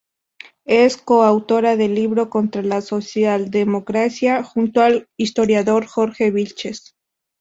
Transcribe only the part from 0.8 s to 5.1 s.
co-autora del libro "Contra la socialdemocracia", junto al